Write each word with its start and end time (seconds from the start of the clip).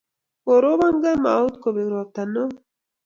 korbon 0.45 0.95
kamou 1.03 1.45
kobek 1.61 1.89
robta 1.93 2.21
neo 2.33 2.47